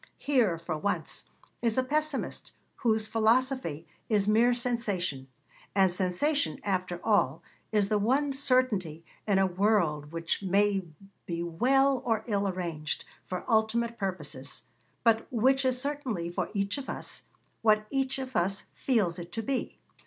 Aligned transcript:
Here, 0.17 0.57
for 0.57 0.79
once, 0.79 1.25
is 1.61 1.77
a 1.77 1.83
pessimist 1.83 2.53
whose 2.77 3.05
philosophy 3.05 3.85
is 4.09 4.27
mere 4.27 4.55
sensation 4.55 5.27
and 5.75 5.93
sensation, 5.93 6.59
after 6.63 6.99
all, 7.05 7.43
is 7.71 7.89
the 7.89 7.99
one 7.99 8.33
certainty 8.33 9.05
in 9.27 9.37
a 9.37 9.45
world 9.45 10.11
which 10.11 10.41
may 10.41 10.87
be 11.27 11.43
well 11.43 12.01
or 12.03 12.23
ill 12.25 12.47
arranged, 12.47 13.05
for 13.23 13.45
ultimate 13.47 13.99
purposes, 13.99 14.63
but 15.03 15.31
which 15.31 15.63
is 15.63 15.79
certainly, 15.79 16.31
for 16.31 16.49
each 16.55 16.79
of 16.79 16.89
us, 16.89 17.25
what 17.61 17.85
each 17.91 18.17
of 18.17 18.35
us 18.35 18.63
feels 18.73 19.19
it 19.19 19.31
to 19.33 19.43
be. 19.43 19.77